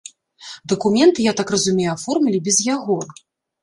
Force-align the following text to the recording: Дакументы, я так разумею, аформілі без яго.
Дакументы, 0.73 1.25
я 1.29 1.33
так 1.43 1.55
разумею, 1.57 1.89
аформілі 1.97 2.45
без 2.51 2.57
яго. 2.75 3.01